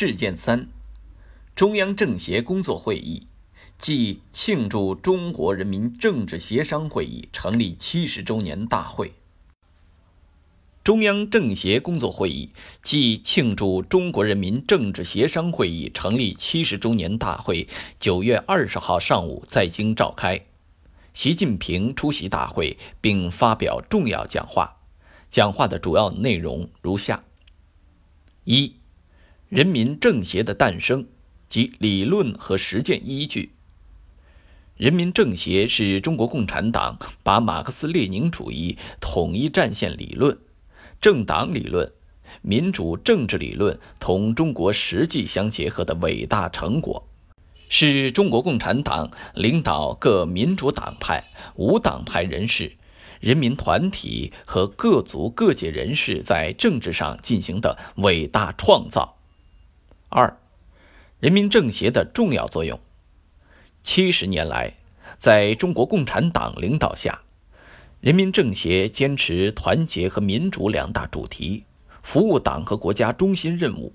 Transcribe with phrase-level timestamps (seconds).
[0.00, 0.66] 事件三：
[1.54, 3.26] 中央政协工作会议
[3.76, 9.12] 暨庆祝中国人民政治协商会议成立七十周年大会。
[10.82, 12.48] 中央政协工作会议
[12.82, 20.46] 暨庆祝中国人民政治协商会议成立七十周年大会九月二十号上午在京召开，
[21.12, 24.78] 习近平出席大会并发表重要讲话。
[25.28, 27.22] 讲话的主要内容如下：
[28.44, 28.79] 一。
[29.50, 31.04] 人民政协的诞生
[31.48, 33.50] 及理论和实践依据。
[34.76, 40.38] 人民政协是中国共产党把马克思列宁主义统一战线理论、
[41.00, 41.90] 政党理论、
[42.42, 47.08] 民主政治理论同中国实际相结合的伟大成果，
[47.68, 51.24] 是中国共产党领导各民主党派、
[51.56, 52.76] 无党派人士、
[53.18, 59.16] 人民团体和各族各界人士在政治上进行的伟大创造。
[60.12, 60.36] 二，
[61.20, 62.80] 人民政协的重要作用。
[63.84, 64.74] 七十年来，
[65.16, 67.22] 在中国共产党领导下，
[68.00, 71.62] 人民政协坚持团结和民主两大主题，
[72.02, 73.92] 服务党和国家中心任务，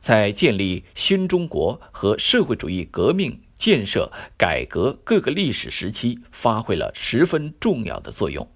[0.00, 8.50] 在建立新中国和社会主义革命建设改革各个历史时期发挥了十分重要的作用。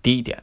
[0.00, 0.42] 第一点，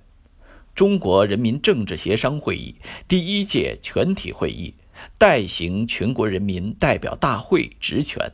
[0.75, 2.75] 中国人民政治协商会议
[3.07, 4.75] 第一届全体会议。
[5.17, 8.33] 代行全国人民代表大会职权，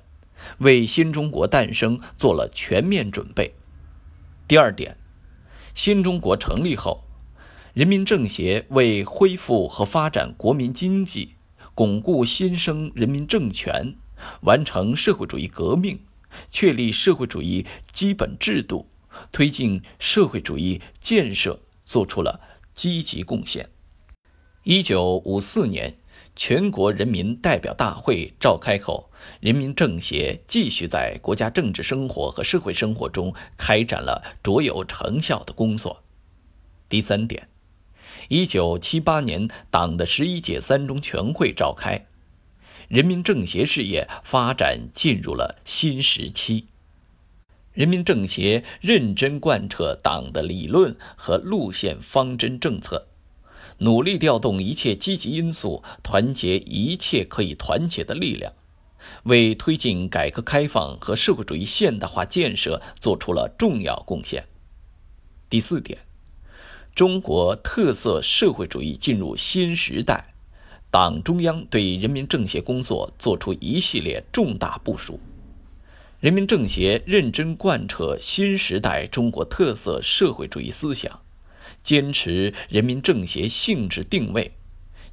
[0.60, 3.54] 为新中国诞生做了全面准备。
[4.48, 4.98] 第二点，
[5.74, 7.04] 新中国成立后，
[7.74, 11.36] 人民政协为恢复和发展国民经济，
[11.76, 13.96] 巩固新生人民政权，
[14.42, 16.00] 完成社会主义革命，
[16.50, 18.88] 确立社会主义基本制度，
[19.32, 22.40] 推进社会主义建设，做出了
[22.74, 23.70] 积极贡献。
[24.64, 25.98] 一九五四年。
[26.38, 36.04] 全国人民代表大会召开后，人民政协继续在国家政治生活和社会生活中开展了卓有成效的工作。
[36.88, 37.50] 第三点，
[38.30, 42.06] 一九七八年党的十一届三中全会召开，
[42.88, 46.68] 人民政协事业发展进入了新时期。
[47.74, 53.08] 人民政协认真贯彻党的理论和路线方针政策。
[53.80, 58.54] 努力调动一切积极因素，团结一切可以团结的力量，
[59.24, 64.48] 为推进改革开放和社会主义现代化建设做出了重要贡献。
[65.50, 66.00] 第四点，
[66.96, 70.34] 中国特色社会主义进入新时代，
[70.90, 75.20] 党中央对人民政协工作作出一系列重大部署，
[76.20, 81.22] 人民政协认真贯彻新时代中国特色社会主义思想。
[81.88, 84.52] 坚持人民政协性质定位，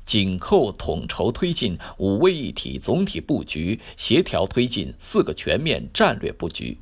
[0.05, 6.79] 紧扣统筹推进五位一体总体布局，协调推进四个全面战略布局，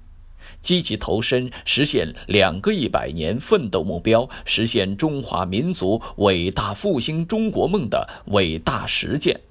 [0.63, 9.43] 积极投身实现两个一百年奋斗目标、实现中华民族伟大复兴中国梦的伟大实践，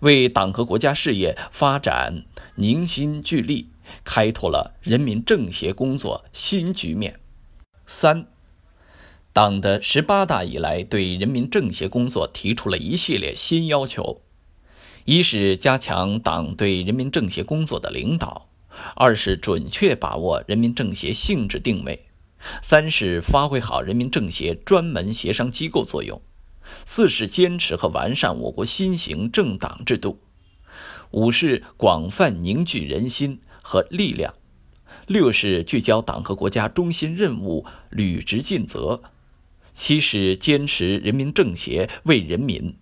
[0.00, 2.24] 为党和国家事业发展
[2.56, 3.68] 凝心聚力，
[4.02, 7.20] 开拓了人民政协工作新局面。
[7.86, 8.26] 三。
[9.40, 14.20] 党的十八大以来，对人民政协工作提出了一系列新要求：
[15.06, 18.48] 一是加强党对人民政协工作的领导；
[18.96, 22.00] 二是准确把握人民政协性质定位；
[22.60, 26.20] 三是发挥好人民政协专门协商机构作用；
[26.84, 30.18] 四是坚持和完善我国新型政党制度；
[31.12, 34.34] 五是广泛凝聚人心和力量；
[35.06, 39.00] 六是聚焦党和国家中心任务，履职尽责。
[39.80, 42.76] 七是坚持人民政协为人民，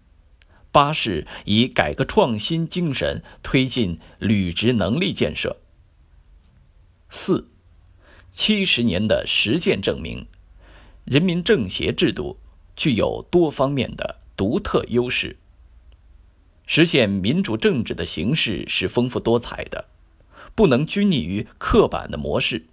[0.72, 5.58] 八是以改革创新精神推进履职能力建设。
[7.08, 7.46] 四，
[8.30, 10.26] 七十年的实践证明，
[11.04, 12.36] 人民政协制度
[12.74, 15.36] 具有多方面的独特优势。
[16.66, 19.84] 实现民主政治的形式是丰富多彩的，
[20.56, 22.66] 不能拘泥于刻板的模式。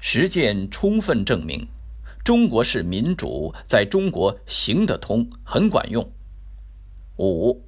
[0.00, 1.68] 实践充分证明。
[2.24, 6.12] 中国式民主在中国行得通，很管用。
[7.18, 7.64] 五，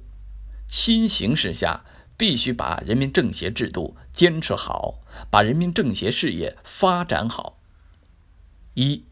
[0.69, 1.83] 新形势下
[2.15, 7.59] 必须把人民政协制度坚持好，把人民政协事业发展好。
[8.75, 9.03] 一，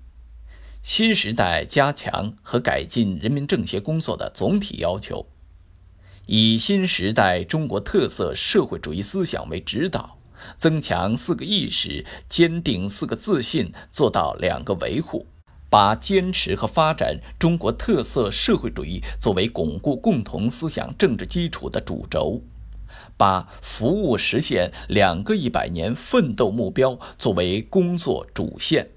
[0.82, 5.28] 新时代加强和改进人民政协工作的总体要求，
[6.26, 10.20] 以新时代中国特色社会主义思想为指导。
[10.58, 15.26] 增强四个意识，坚定四个自信，做到两个维护，
[15.74, 22.44] 把坚持和发展中国特色社会主义作为巩固共同思想政治基础的主轴，
[23.18, 28.92] 把服务实现两个一百年奋斗目标作为工作主线，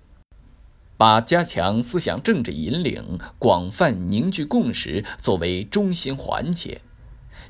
[0.99, 6.83] 把加强思想政治引领、广泛凝聚共识作为中心环节，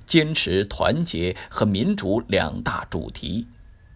[0.06, 3.48] 坚持团结和民主两大主题，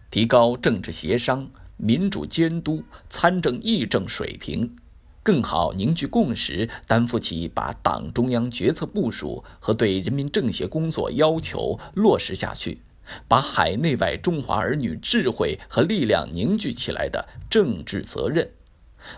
[0.09, 4.75] 提高政治协商、民主监督、参政议政水平。
[5.23, 12.81] 更好凝聚共识，担负起把党中央决策部署和对人民政协工作要求落实下去，
[13.27, 18.49] 把海内外中华儿女智慧和力量凝聚起来的政治责任，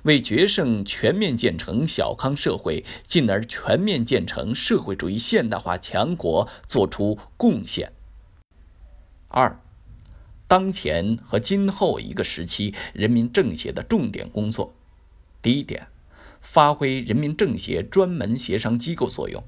[0.04, 7.94] 为决胜全面建成小康社会，进而全面建成社会主义现代化强国作出贡献。
[9.30, 9.60] 二，
[10.48, 14.76] 当前和今后一个时期人民政协的重点工作，
[15.44, 15.90] 第一点。
[16.45, 19.42] 发挥人民政协专门协商机构作用。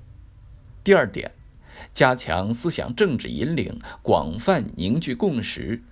[0.82, 1.34] 第二点，
[1.94, 5.84] 加强思想政治引领，广泛凝聚共识。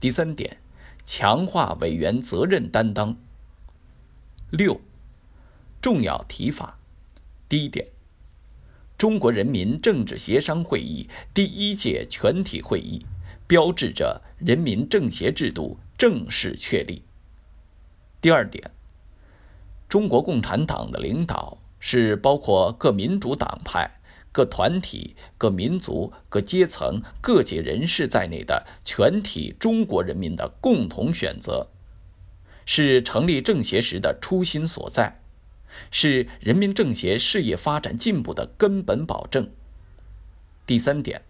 [0.00, 0.56] 第三点，
[1.04, 3.18] 强化委员责任担当。
[4.48, 4.80] 六，
[5.82, 6.78] 重要提法。
[7.46, 7.88] 第一点，
[8.96, 13.04] 中国人民政治协商会议第一届全体会议，
[13.46, 17.02] 标志着人民政协制度正式确立。
[18.22, 18.70] 第二点。
[19.92, 24.00] 中国共产党的领导是包括各民主党派、
[24.32, 31.68] 各团体、各民族、各阶层、各界人士在内的全体中国人民的共同选择，
[32.64, 35.20] 是成立政协时的初心所在，
[35.90, 39.50] 是人民政协事业发展进步的根本保证。
[40.66, 41.20] 第三点，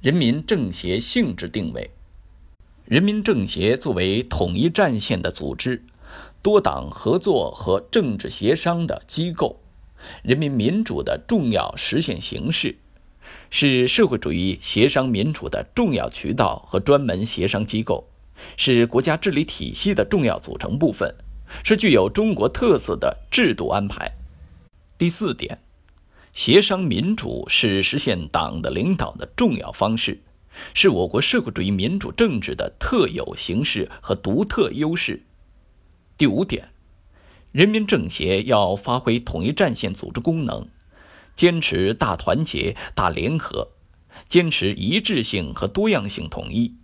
[0.00, 1.90] 人民政协性质定位：
[2.86, 5.84] 人民政协作为统一战线的组织。
[6.42, 9.60] 多党合作和政治协商的机构，
[10.24, 12.78] 人民民主的重要实现形式，
[13.48, 18.08] 是社会主义协商民主的重要渠道和专门协商机构，
[18.56, 21.14] 是国家治理体系的重要组成部分，
[21.62, 24.10] 是具有中国特色的制度安排。
[24.98, 25.60] 第四点，
[26.32, 30.20] 协商民主是实现党的领导的重要方式，
[30.74, 35.22] 是我国社会主义民主政治的特有形式和独特优势。
[36.22, 36.68] 第五点，
[37.50, 40.68] 人民政协要发挥统一战线组织功能，
[41.34, 43.72] 坚持大团结、大联合，
[44.28, 46.76] 坚持一致性和多样性统一，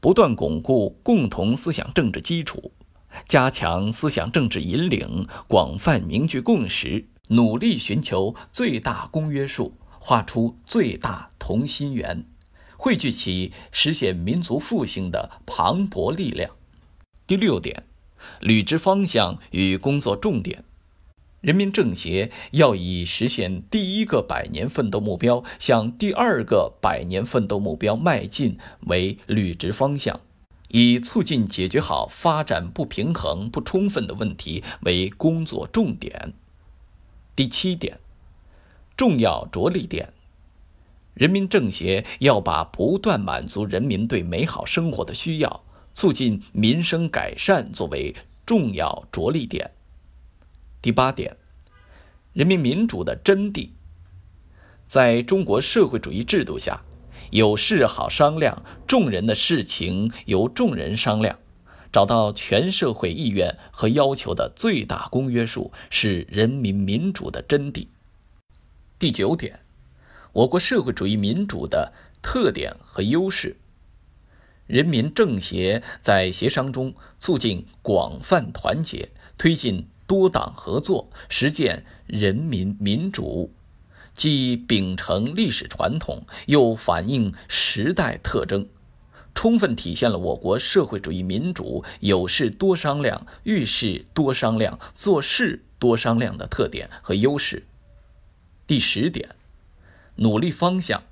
[0.00, 2.72] 不断巩固共同思想政治基础，
[3.28, 12.24] 加强思想政治引领，广泛凝聚共识，努力寻求最大公约数，画出最大同心圆，
[12.76, 16.50] 汇聚起实现民族复兴的磅礴力量。
[17.28, 17.84] 第六点。
[18.40, 20.64] 履职方向与工作重点，
[21.40, 30.20] 人民政协要以实现第一个百年奋斗目标向第二个百年奋斗目标迈进为履职方向，
[30.68, 36.34] 以促进解决好发展不平衡不充分的问题为工作重点。
[37.34, 37.98] 第七点，
[38.96, 40.12] 重要着力点，
[41.14, 45.62] 人民政协要把不断满足人民对美好生活的需要。
[45.94, 48.14] 促进民生改善作为
[48.46, 49.70] 重要着力点。
[50.82, 51.36] 第八点，
[52.32, 53.70] 人民民主的真谛，
[54.86, 56.82] 在中国社会主义制度下，
[57.30, 61.38] 有事好商量，众人的事情由众人商量，
[61.92, 67.88] 找到全社会意愿和要求的最大公约数，是人民民主的真谛。
[68.98, 69.60] 第九点，
[70.32, 73.56] 我国社会主义民主的特点和优势。
[74.70, 83.52] 人民政协在协商中促进广泛团结，推进多党合作，实践人民民主，
[84.14, 88.68] 既秉承历史传统，又反映时代特征，
[89.34, 97.64] 充分体现了我国社会主义民主有事多商量、遇事多商量、做事多商量的特点和优势。
[98.68, 99.30] 第十点，
[100.14, 101.02] 努力方向。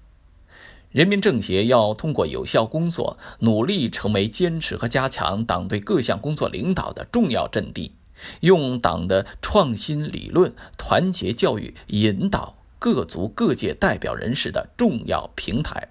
[0.98, 7.92] 人民政协要通过有效工作，努力成为坚持和加强党对各项工作领导的重要阵地，
[8.40, 15.90] 用党的创新理论、团结教育引导各族各界代表人士的重要平台，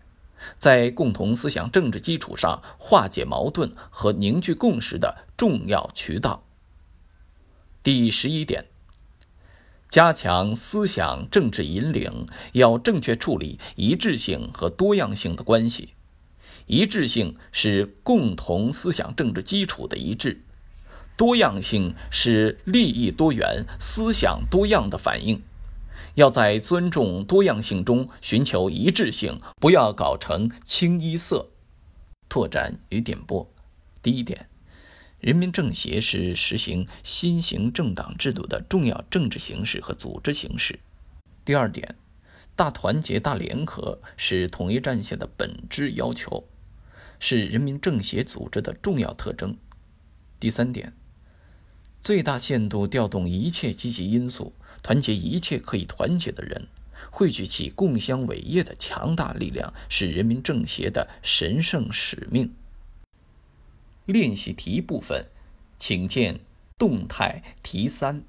[0.57, 6.43] 在共同思想政治基础上化解矛盾和凝聚共识的重要渠道。
[7.81, 8.65] 第十一点。
[9.89, 15.93] 加强思想政治引领，要正确处理一致性和多样性的关系。
[16.65, 20.43] 一致性是共同思想政治基础的一致，
[21.15, 25.41] 多样性是利益多元、思想多样的反应。
[26.15, 31.51] 要在尊重多样性中寻求一致性，不要搞成清一色。
[32.27, 33.49] 拓展与点拨：
[34.03, 34.49] 第一点，
[35.19, 40.79] 人民政协是实行新型政党制度的重要政治形式和组织形式。
[41.43, 41.95] 第二点，
[42.55, 46.47] 大团结大联合是统一战线的本质要求，
[47.19, 49.57] 是人民政协组织的重要特征。
[50.39, 50.93] 第三点，
[52.01, 54.53] 最大限度调动一切积极因素。
[54.83, 56.67] 团结一切可以团结的人，
[57.09, 62.53] 汇聚起共襄伟业的强大力量，是人民政协的神圣使命。
[64.07, 65.27] 练习题部分，
[65.77, 66.39] 请见
[66.77, 68.23] 动态题三。